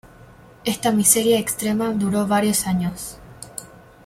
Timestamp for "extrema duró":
1.37-2.25